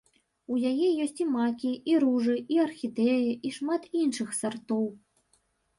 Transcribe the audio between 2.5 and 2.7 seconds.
і